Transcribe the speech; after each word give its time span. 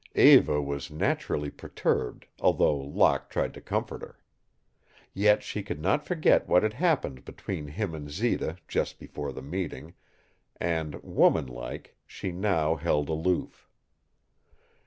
Eva 0.15 0.59
was 0.63 0.89
naturally 0.89 1.51
perturbed, 1.51 2.25
although 2.39 2.75
Locke 2.75 3.29
tried 3.29 3.53
to 3.53 3.61
comfort 3.61 4.01
her. 4.01 4.17
Yet 5.13 5.43
she 5.43 5.61
could 5.61 5.79
not 5.79 6.07
forget 6.07 6.47
what 6.49 6.63
had 6.63 6.73
happened 6.73 7.23
between 7.23 7.67
him 7.67 7.93
and 7.93 8.09
Zita 8.09 8.57
just 8.67 8.97
before 8.97 9.31
the 9.31 9.43
meeting, 9.43 9.93
and, 10.59 10.95
woman 11.03 11.45
like, 11.45 11.95
she 12.07 12.31
now 12.31 12.77
held 12.77 13.09
aloof. 13.09 13.69